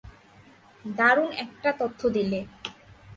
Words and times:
দারুণ 0.85 1.29
একটা 1.43 1.69
তথ্য 1.79 2.01
দিলে। 2.09 2.39